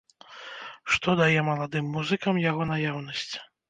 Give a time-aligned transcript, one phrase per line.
[0.95, 3.35] Што дае маладым музыкам яго наяўнасць?